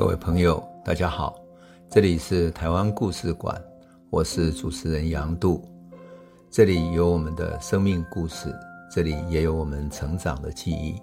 [0.00, 1.38] 各位朋友，大家好，
[1.90, 3.62] 这里是台湾故事馆，
[4.08, 5.62] 我是主持人杨度，
[6.50, 8.50] 这里有我们的生命故事，
[8.90, 10.98] 这里也有我们成长的记忆，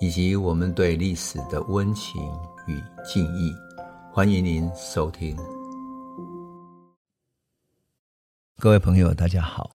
[0.00, 2.20] 以及我们对历史的温情
[2.66, 3.54] 与敬意，
[4.12, 5.36] 欢迎您收听。
[8.58, 9.70] 各位朋友，大家好，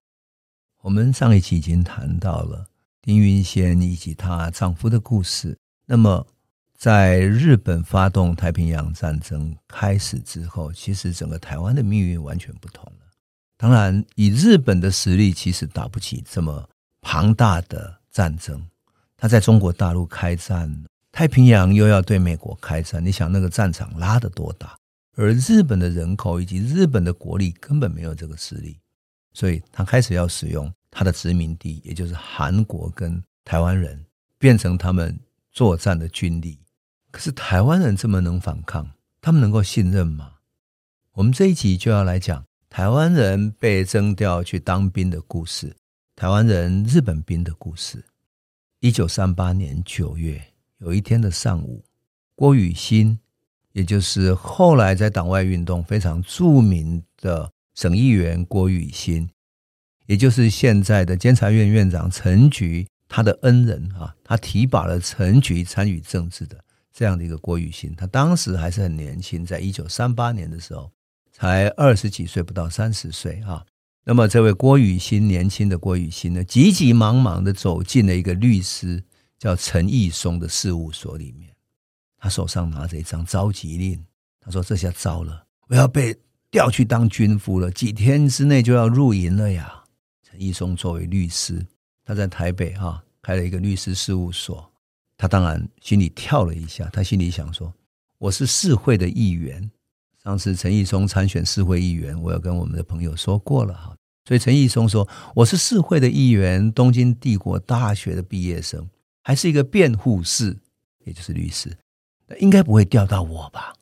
[0.82, 2.66] 我们上一期已经谈到了
[3.00, 5.56] 丁云仙以及她丈夫的故事，
[5.86, 6.26] 那么。
[6.82, 13.06] 在日本发动太平洋战争开始之后，其实整个台湾的命运完全不同了。
[13.56, 16.68] 当然，以日本的实力，其实打不起这么
[17.00, 18.60] 庞大的战争。
[19.16, 24.76] 他在中国大陆开战，太平洋又要对美国开战，你想那个战场拉得多大？
[25.14, 28.76] 而日本的人口以及日本的国力根本没有这个实力，
[29.32, 34.04] 所以他开始要使用他的殖民地，也就是韩国跟台湾人，
[34.36, 35.16] 变成他们
[35.52, 36.58] 作战的军力。
[37.12, 40.32] 可是台湾人这么能反抗，他们能够信任吗？
[41.12, 45.76] 我们这一集就要来讲台湾人被征调去当兵的故事，
[46.16, 48.02] 台湾人日本兵的故事。
[48.80, 50.42] 一九三八年九月
[50.78, 51.84] 有一天的上午，
[52.34, 53.18] 郭雨新，
[53.72, 59.28] 也就是后来在党外运动非常著名的省议员郭雨新，
[60.06, 66.64] 也就是现在的监察院院长陈菊，他的恩人啊，他提拔了陈菊参与政治的。
[66.92, 70.90] 这样的一个郭雨欣，他当时还是很年轻，在一九三八年的时候，
[71.32, 73.64] 才二十几岁，不到三十岁啊。
[74.04, 79.02] 那么，这位郭雨欣，年轻的郭雨欣呢，急急忙忙的走进了一个律师
[79.38, 81.50] 叫陈义松的事务所里面，
[82.18, 84.04] 他手上拿着一张召集令，
[84.40, 86.16] 他说：“这下糟了，我要被
[86.50, 89.84] 调去当军夫了，几天之内就要入营了呀。”
[90.28, 91.64] 陈义松作为律师，
[92.04, 94.71] 他在台北哈开了一个律师事务所。
[95.22, 97.72] 他当然心里跳了一下，他心里想说
[98.18, 99.70] ：“我是市会的议员，
[100.20, 103.96] 上次陈义松参选市会议员，我有跟我们的朋友说过了哈。
[104.26, 108.90] 所以陈义松说我是市会的议员，东京帝国大学的毕业生，
[109.22, 110.58] 还是一个辩护士，
[111.04, 111.70] 也就是律师，
[112.40, 113.74] 应该不会调到我吧？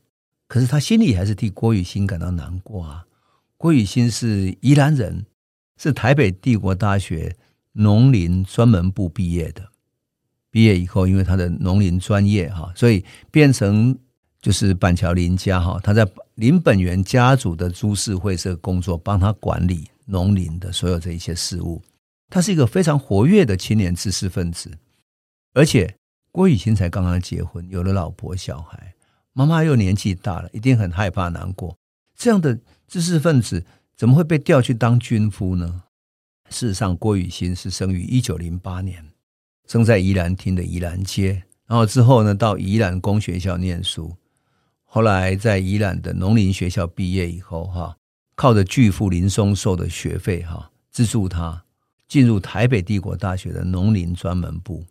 [0.47, 3.07] 可是他心里还是替郭雨欣感到难过啊。
[3.57, 5.25] 郭雨欣是宜兰人，
[5.79, 7.35] 是台北帝国大学
[7.73, 9.69] 农林专门部毕业的。”
[10.51, 13.97] 毕业以后，因为他的农林专业哈，所以变成
[14.43, 15.79] 就是板桥林家哈。
[15.83, 21.81] 他在林本源家族的株式会社工作，帮他管理农林的所有这一些事务。
[22.29, 24.71] 他是一个非常活跃的青年知识分子，
[25.53, 25.95] 而且
[26.33, 28.95] 郭雨欣才刚刚结婚，有了老婆小孩，
[29.33, 31.77] 妈妈又年纪大了，一定很害怕难过。
[32.17, 33.65] 这样的知识分子
[33.97, 35.83] 怎么会被调去当军夫呢？
[36.51, 39.10] 事实上，郭雨欣是生于一九零八年。
[39.71, 44.17] 生在宜兰厅的宜兰街，然后之后呢，到宜兰公学校念书，
[44.83, 47.97] 后来在宜兰的农林学校毕业以后，哈，
[48.35, 51.65] 靠着巨富林松寿的学费，哈，资助他
[52.09, 54.85] 进入台北帝国大学的农林专门部，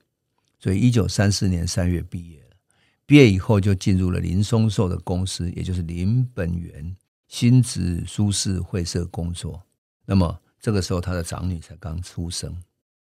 [0.57, 2.56] 所以一九三四年三月毕业了。
[3.06, 6.95] 毕业以后就进入了林松寿的公司，也就是林本源
[7.28, 9.62] 新植株式会社工作。
[10.06, 12.56] 那么这个时候他的长女才刚出生，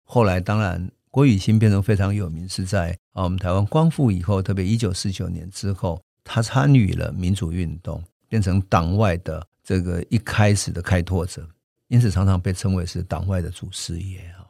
[0.03, 0.88] 后来当然。
[1.13, 11.47] 郭雨新变成非常有名，是在啊，我们台湾光复以后，特别一九四九年之后，他参与了民主运动，变成党外的这个一开始的开拓者，
[11.88, 14.41] 因此常常被称为是党外的祖师爷啊。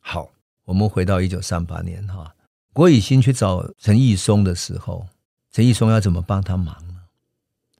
[0.00, 0.28] 好，
[0.64, 2.34] 我们回到一九三八年哈，
[2.72, 5.06] 郭雨欣去找陈义松的时候，
[5.52, 6.96] 陈义松要怎么帮他忙呢？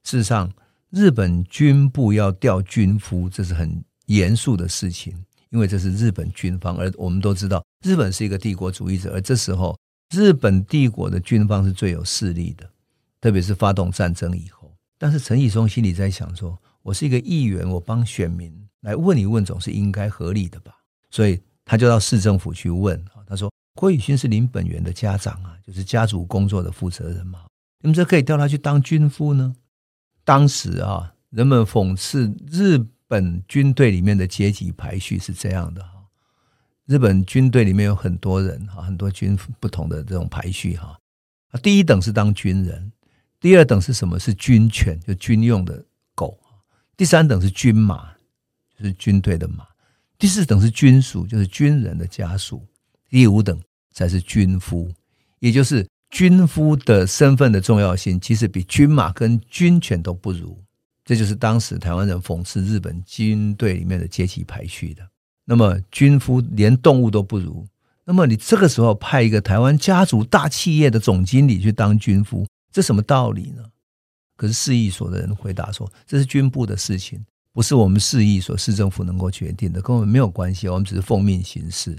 [0.04, 0.48] 事实上，
[0.90, 5.12] 日本军部要调军夫，这是很严肃的事情。
[5.50, 9.78] 因为这是日本军方，而我们都知道，日本是一个帝国主义者，而这时候
[10.14, 12.68] 日本帝国的军方是最有势力的，
[13.20, 14.72] 特别是发动战争以后。
[14.98, 20.72] 但是陈以松心里在想说：“我是一个议员，我帮选民来问一问，总是应该合理的吧？”
[21.10, 27.40] 所以他就到市政府去问，他说：“郭雨新是林本源的家长啊，就是家族工作的负责人嘛，
[27.80, 29.54] 你们这可以调他去当军夫呢？”
[30.24, 32.86] 当时啊，人们讽刺日。
[33.08, 36.01] 本军队里面的阶级排序是这样的哈，
[36.92, 40.94] 日本军队里面有很多人哈，很多军不同的这种排序哈。
[41.62, 42.92] 第一等是当军人，
[43.40, 44.18] 第二等是什么？
[44.18, 45.82] 是军犬，就军用的
[46.14, 46.38] 狗。
[46.94, 48.10] 第三等是军马，
[48.78, 49.66] 就是军队的马。
[50.18, 52.62] 第四等是军属，就是军人的家属。
[53.08, 53.58] 第五等
[53.90, 54.92] 才是军夫，
[55.38, 60.62] 也就是军夫的身份的重要性，其实比军马跟军犬都不如。
[61.06, 65.08] 这就是当时台湾人讽刺日本军队里面的阶级排序的。
[65.44, 67.66] 那么军夫连动物都不如，
[68.04, 73.64] 那么你这个时候派一个台湾家族大企业的总经理去当军夫，这什么道理呢？
[74.36, 81.96] 可是市役所的人回答说，这是军部的事情，不是我们市役所市政府能够决定的，跟我们没有关系，我们只是奉命行事。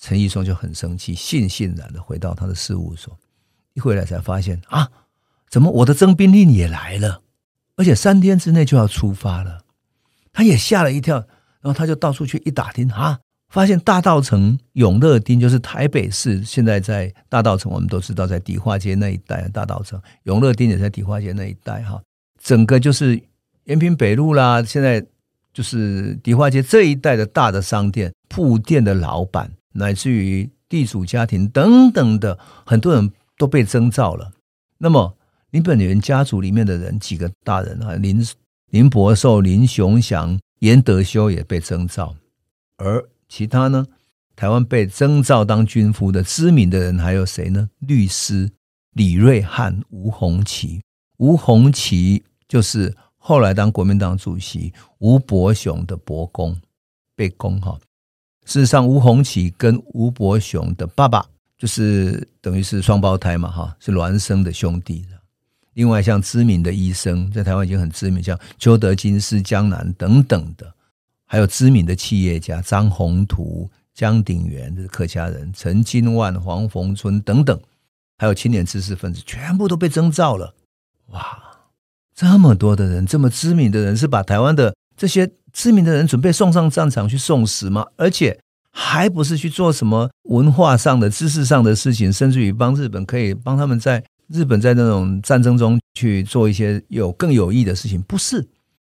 [0.00, 3.18] 陈义松就很生气，悻悻然的回到他的事务所，
[3.74, 4.90] 一回来才发现啊，
[5.48, 7.22] 怎么我的征兵令也来了，
[7.76, 9.62] 而且三天之内就要出发了，
[10.32, 11.26] 他也吓了一跳，
[11.62, 13.18] 然后他就到处去一打听啊。
[13.48, 19.46] 发现大稻埕永乐町就是台北市，现在在大稻埕，我们都知道在迪化街那一带。
[19.50, 22.00] 大稻埕永乐町也在迪化街那一带，哈，
[22.42, 23.22] 整个就是
[23.64, 25.04] 延平北路啦，现在
[25.52, 34.32] 就是迪化街这一带的大的商店、铺店的老板，乃至于地主家庭等等的很多人都被征召了。
[34.78, 35.14] 那么
[35.50, 38.26] 林本源家族里面的人几个大人啊，林
[38.70, 42.14] 林伯寿、林雄祥、严德修也被征召，
[42.76, 43.84] 而其他呢？
[44.36, 47.68] 台湾被征召当军夫的知名的人还有谁呢？
[47.80, 48.48] 律师
[48.92, 50.80] 李瑞汉、吴鸿麒。
[51.18, 56.56] 吴鸿麒就是后来当国民党主席吴伯雄的伯公，
[57.16, 57.76] 被公哈。
[58.44, 61.26] 事实上，吴鸿麒跟吴伯雄的爸爸
[61.58, 65.04] 就是等于是双胞胎嘛，哈，是孪生的兄弟。
[65.74, 70.74] 另外，像知名的医生在台湾已经很知名，像邱德金、施江南等等的。
[71.26, 77.58] 还有知名的企业家张宏图、江鼎元，这是客家人；陈金万、黄逢春等等，
[78.18, 80.54] 还有青年知识分子，全部都被征召了。
[81.06, 81.38] 哇，
[82.14, 87.86] 这么多的人，这么知名的人，是把台湾的这些知名的人准备送上战场去送死吗？
[87.96, 88.38] 而且
[88.70, 98.48] 还不是去做什么文化上的、知识上的事情，甚至于帮日本可以帮他们在日本在那种战争中去做一些有更有益的事情，不是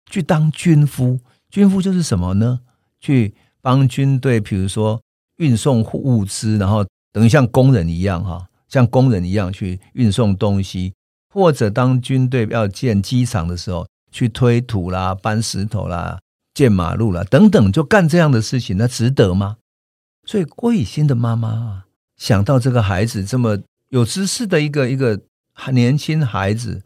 [0.08, 1.18] 去当军夫。
[1.50, 2.60] 军夫就是什么呢？
[3.00, 5.00] 去帮军队，比如说
[5.36, 10.94] 运送物资，然后等于像工人一样，哈，像工人一样去运送东西，
[11.32, 16.18] 或者当军队要建机场的时候，去推土啦、搬石头啦、
[16.54, 19.56] 建马路啦等等，就干这样的事情，那值得吗？
[20.26, 21.86] 所以郭雨新的妈妈啊，
[22.16, 23.58] 想到这个孩子这么
[23.94, 25.20] 有知识的一个一个
[25.70, 26.82] 年轻孩子，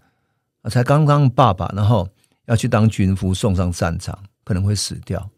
[0.71, 2.07] 才刚刚爸爸，然后
[2.45, 4.23] 要去当军夫，送上战场。
[4.45, 5.31] 可能会死掉，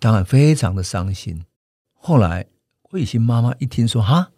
[0.00, 1.44] 当然非常的伤心。
[1.92, 2.44] 后来
[2.82, 4.30] 郭雨新妈妈一听说，哈，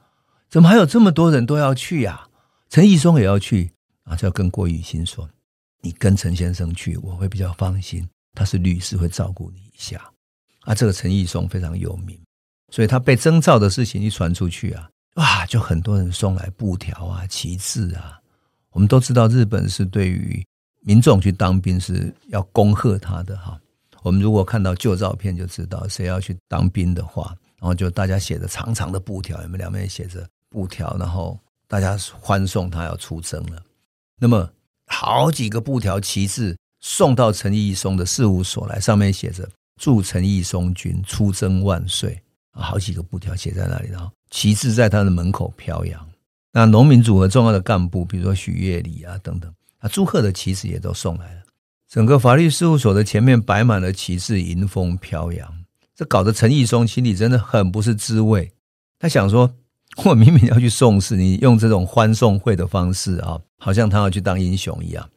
[0.51, 2.29] 怎么还有这么多人都要去呀、啊？
[2.69, 3.73] 陈义松也要去
[4.05, 5.27] 啊，就要跟郭雨欣说
[5.81, 8.07] ：“你跟陈先生去，我会比较放心。
[8.35, 10.13] 他是律师，会照顾你一下。”
[10.65, 12.19] 啊，这个陈义松非常有名，
[12.71, 18.21] 所以他被征召的事情一传出去啊，哇，就很多人送来布条啊、旗帜啊。
[18.71, 20.45] 我们都知道，日本是对于
[20.83, 23.61] 民众去当兵是要恭贺他的哈。
[24.03, 31.37] 我们如果看到旧照片，就知道谁要去当兵的话，然后就大家写着长长的布条，有没有两边写着布条，然后
[31.67, 33.61] 大家欢送他要出征了。
[34.21, 34.49] 那么
[34.87, 39.49] 好几个布条旗帜送到陈义松的事务所来，上面写着
[39.83, 42.23] “祝陈义松军出征万岁”，
[42.55, 46.09] 好几个布条写在那里，然后旗帜在他的门口飘扬。
[46.53, 51.43] 那农民组合重要的干部，比如说许月里啊等等，啊祝贺的旗帜也都送来了。
[51.89, 55.65] 整个法律事务所的前面摆满了旗帜，迎风飘扬。
[55.95, 58.53] 这搞得陈义松心里真的很不是滋味。
[58.99, 59.55] 他想说
[60.05, 65.09] ：“我明明要去送死，你用这种欢送会的方式啊，好像他要去当英雄一样。”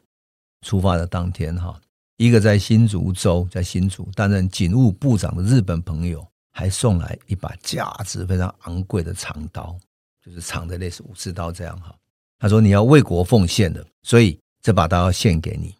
[0.66, 1.80] 出发的当天，哈，
[2.16, 9.76] 一个在新竹州，在新竹担任警务部长的日本朋友，还送来一把价值非常昂贵的长刀，
[10.24, 11.94] 就是长的类似武士刀这样哈。
[12.38, 15.74] 他说：“你要为国奉献的，所以这把刀要献给你。”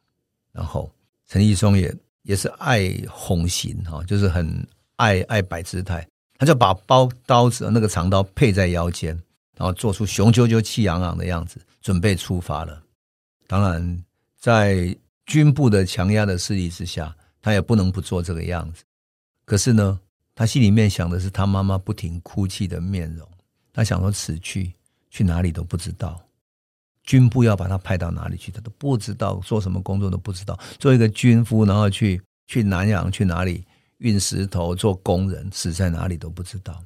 [0.52, 0.90] 然后
[1.28, 6.06] 陈义松也也是爱哄型哈，就是很爱爱摆姿态，
[6.38, 9.14] 他就把包刀子那个长刀配在腰间，
[9.56, 12.82] 然后做出雄赳赳气昂昂的样子，准备出发了。
[13.46, 14.04] 当然，
[14.38, 18.84] 在军部的强压的势力之下，他也不能不做这个样子。
[19.44, 19.98] 可是呢，
[20.34, 23.28] 他心里面想的是他妈妈不停哭泣的面容，
[23.72, 24.72] 他想说此去
[25.10, 26.20] 去哪里都不知道。
[27.04, 30.58] 军部要把他派到哪里去，他都不知道，做什么工作都不知道。
[30.78, 33.64] 做一个军夫，然后去去南洋去哪里
[33.98, 36.80] 运石头做工人，死在哪里都不知道。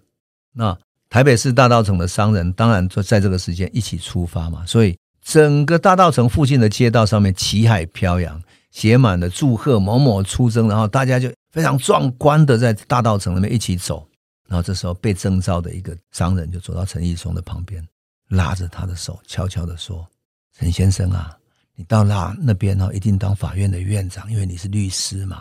[0.52, 0.76] 那
[1.10, 14.06] 台北市大道城的商人当然就在这个时间一起出发嘛，所以整个大道城附近的街道上面旗海飘扬，写满了祝贺某某出征，然后大家就非常壮观的在大道城里面一起走。
[14.46, 17.82] 然后这时候被征召的一个商人就走到陈义松的旁边。
[18.28, 20.06] 拉着他的手，悄悄地说
[20.52, 21.34] ：“陈先生啊，
[21.74, 25.40] 你到那那边哦，一定当法院的院长，因为你是律师嘛。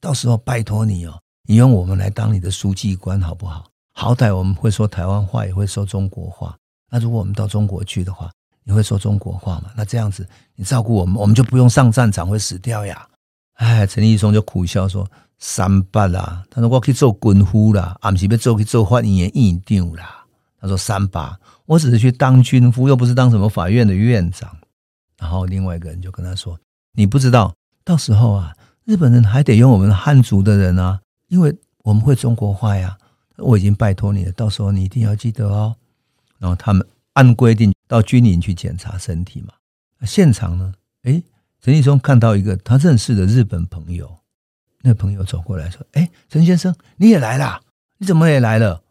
[0.00, 3.70] 到时候拜托你哦，你用我们来当你的书记官好不好？
[3.92, 6.56] 好歹我们会说台湾话，也会说中国话。
[6.90, 8.28] 那如果我们到中国去的话，
[8.64, 9.70] 你会说中国话吗？
[9.76, 13.06] 那这样子，你照顾我们，我们就不用上战场，会死掉呀。
[13.54, 20.24] 哎，陈义松就苦笑说：“三八啦，他说我去做军夫啦，俺们是要做去做法院院长啦。”
[20.60, 24.56] 他说：“三八，我只是去当军夫，又不是当什么法院的院长。”
[25.18, 26.58] 然后另外一个人就跟他说
[26.96, 32.96] ：“你不知道，到时候啊，日本人还得用我们汉族的人啊，因为我们会中国话呀。
[33.36, 35.76] 我已经拜托你了，到时候你一定要记得哦。”
[36.38, 39.52] 然后他们按规定到军营去检查身体嘛。
[40.06, 40.72] 现场呢，
[41.02, 41.22] 哎。
[41.60, 44.18] 陈立松看到一个他认识的日本朋友，
[44.86, 47.58] 那朋友走过来说：“哎，陈先生，你也来啦？
[47.96, 48.82] 你怎么也来了？”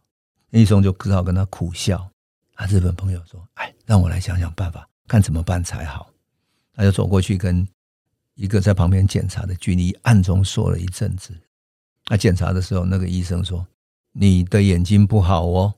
[0.51, 2.09] 陈义松就只好跟他苦笑。
[2.55, 6.09] 啊，日本朋友说：“哎，让我来想想办法，看怎么办才好。”
[6.73, 7.67] 他就走过去跟
[8.33, 11.31] 一个在旁边检查的军医暗中说了一阵子。
[12.05, 13.63] 他检查的时候，那个医生说
[14.13, 15.75] ：“你的眼睛不好哦。”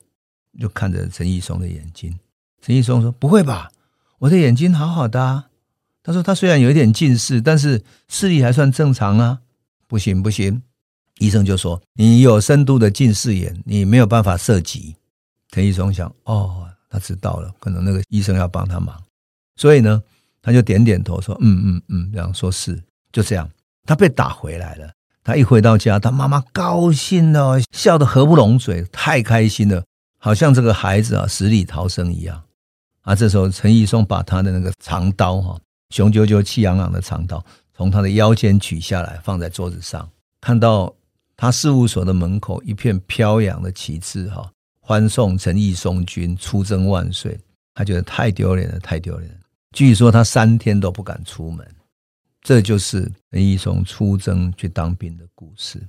[0.58, 2.18] 就看着陈义松的眼睛。
[2.62, 3.70] 陈义松说：“不会吧，
[4.20, 5.50] 我的眼睛好好的啊。”
[6.02, 9.42] 他说：“他虽然有一点近视，但是视力还算正常啊。”
[9.86, 10.62] 不行不行，
[11.18, 14.96] 医生就说：“你有深度的近视眼，你没有办法射击。”
[15.52, 19.00] 陈义松想：“哦，他知道了，可能那个医生要帮他忙。”
[19.56, 20.02] 所以呢，
[20.42, 23.48] 他就点点头说：“嗯嗯嗯。”然后说是就这样。
[23.84, 24.90] 他被打回来了。
[25.22, 29.84] 他一回到家，他妈妈高兴了，笑得合不拢嘴，太开心了，
[30.18, 32.42] 好像这个孩子啊死里逃生一样。
[33.02, 35.58] 啊，这时候陈义松把他的那个长刀哈。
[35.90, 37.44] 雄赳赳、气昂昂的长刀
[37.76, 40.08] 从他的腰间取下来，放在桌子上。
[40.40, 40.94] 看到
[41.36, 47.38] 他事务所的门口一片飘扬的旗帜，哈，欢送陈毅松君出征万岁。
[47.74, 49.38] 他觉得太丢脸了，太丢脸了。
[49.72, 51.66] 据说他三天都不敢出门。
[52.40, 55.82] 这就是陈义松出征去当兵的故事。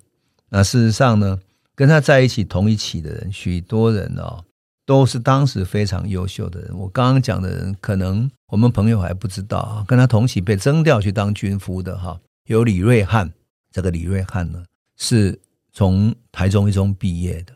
[0.49, 1.39] 那事实上呢，
[1.75, 4.43] 跟他在一起同一起的人，许多人哦。
[4.87, 6.75] 都是当时非常优秀的人。
[6.75, 9.83] 我刚刚讲的人，可能我们朋友还不知道啊。
[9.85, 13.29] 跟他同期被征调去当军夫的哈，有李瑞汉。
[13.69, 14.63] 这个李瑞汉呢，
[14.95, 15.37] 是
[15.73, 17.53] 从台中一中毕业的，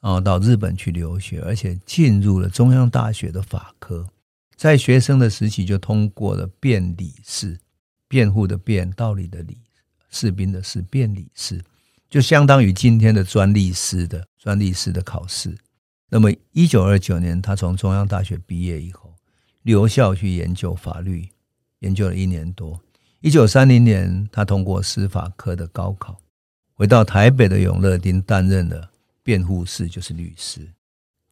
[0.00, 4.08] 然后到日本去留学，而且进入了中央大学的法科。
[4.56, 7.58] 在学生的时期就通过了辩理试，
[8.08, 9.58] 辩护的辩，道理的理，
[10.08, 11.62] 士兵的士，辩理试，
[12.08, 15.54] 就相当于今天的专利师的专利师的考试。
[16.12, 19.14] 那么，一九二九年，他从中央大学毕业以后，
[19.62, 21.28] 留校去研究法律，
[21.78, 22.80] 研究了一年多。
[23.20, 26.20] 一九三零年，他通过司法科的高考，
[26.74, 28.90] 回到台北的永乐町担任了
[29.22, 30.68] 辩护士，就是律师。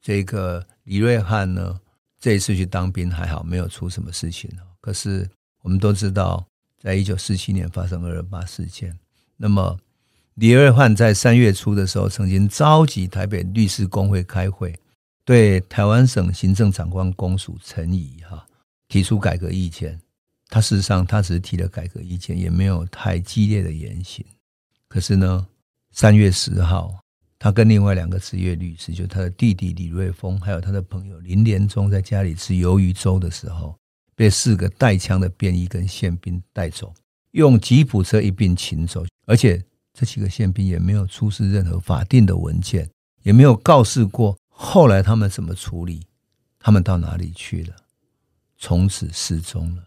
[0.00, 1.80] 这个李瑞汉呢，
[2.20, 4.48] 这一次去当兵还好，没有出什么事情。
[4.80, 5.28] 可是
[5.62, 6.46] 我们都知道，
[6.78, 8.96] 在一九四七年发生二二八事件，
[9.36, 9.76] 那么。
[10.38, 14.72] 李瑞汉在三月初的时候，曾经召集台北律师工会开会，
[15.24, 18.46] 对台湾省行政长官公署陈仪哈
[18.86, 19.98] 提出改革意见。
[20.48, 24.24] 他事实上他只是提了改革意见，也没有太激烈的言行。
[24.86, 25.44] 可是呢，
[25.90, 27.00] 三月十号，
[27.36, 33.76] 他跟另外两个职业律师，就他的弟弟李瑞峰，还有他的朋友林连忠，在家里吃鱿鱼粥的时候，
[34.14, 36.94] 被四个带枪的便衣跟宪兵带走，
[37.32, 39.60] 用吉普车一并请走，而且。
[39.98, 42.88] 这几个宪兵也没有出示任何法定的文件，
[43.24, 46.06] 也没有告示过后来他们怎么处理，
[46.60, 47.74] 他们到哪里去了，
[48.56, 49.82] 从此失踪了。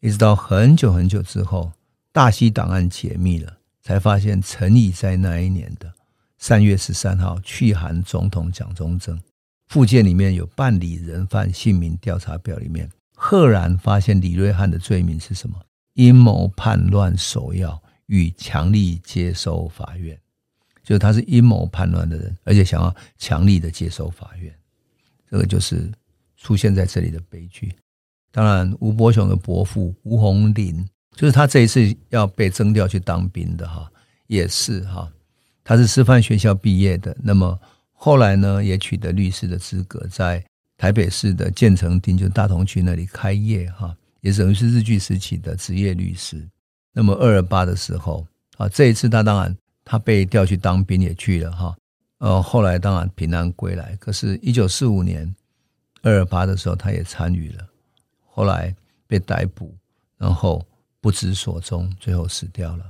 [0.00, 1.70] 一直到很久很久之后，
[2.10, 5.94] 大溪档案解密了，才发现陈仪在那一年的
[6.36, 9.20] 三月十三号去函总统蒋中正，
[9.68, 15.60] 附件里面有办理人犯姓名调查表，里面赫然发现李瑞汉的罪名是什么？
[15.94, 17.80] 阴谋叛乱首要。
[18.08, 20.18] 与强力接收法院，
[20.82, 24.54] 就是他是阴谋叛乱的人，而且想要强力的接收法院，
[25.30, 25.90] 这个就是
[26.36, 27.72] 出现在这里的悲剧。
[28.30, 33.90] 当然，吴伯雄的伯父吴鸿麟，就是他这一次要被征调去当兵的哈，
[34.26, 35.10] 也是哈，
[35.64, 37.58] 他是师范学校毕业的，那么
[37.92, 40.44] 后来呢，也取得律师的资格，在
[40.76, 46.48] 台北市的建成町，就大同区那里开业哈，也等于是日据时期的职业律师。
[46.92, 48.26] 那么二二八的时候
[48.56, 51.76] 啊，这一次他当然他被调去当兵也去了哈，
[52.18, 53.96] 呃，后来当然平安归来。
[53.96, 55.34] 可是，一九四五年
[56.02, 57.66] 二二八的时候，他也参与了，
[58.26, 58.74] 后来
[59.06, 59.74] 被逮捕，
[60.16, 60.64] 然后
[61.00, 62.84] 不知所踪，最后死掉了。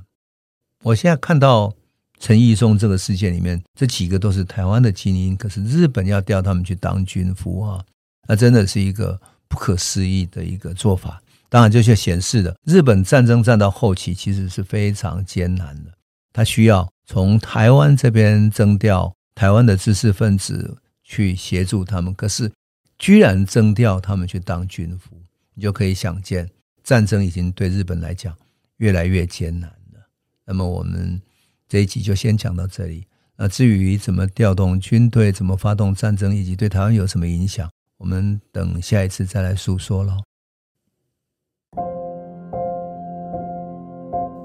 [0.83, 1.71] 我现在看到
[2.19, 7.85] 陈义松这个事件里面，这几个都是台湾的精英，可是日本要调他们去当军夫啊，
[8.27, 11.21] 那真的是一个不可思议的一个做法。
[11.49, 15.91] 当然，这就显示了日本战争战到后期其实是非常艰难的。
[16.31, 22.51] 他需要从台湾这边征调台湾的知识分子去协助他们，可是
[22.99, 25.17] 居然征调他们去当军夫，
[25.55, 26.47] 你就可以想见，
[26.83, 28.37] 战争已经对日本来讲
[28.77, 29.99] 越来越艰难了。
[30.45, 31.19] 那么我们
[31.67, 33.05] 这一集就先讲到这里。
[33.37, 40.17] 那至于怎么调动军队、怎么发动战争，以及对台湾有什么影响，我们等下一次再来诉说喽。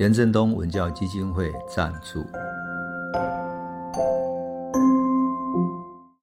[0.00, 2.24] 严振东文教基金会赞助。